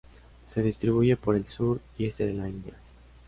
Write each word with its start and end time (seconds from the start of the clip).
Se 0.47 0.63
distribuye 0.63 1.15
por 1.15 1.35
el 1.35 1.47
sur 1.47 1.79
y 1.99 2.07
este 2.07 2.25
de 2.25 2.33
la 2.33 2.49
India. 2.49 2.73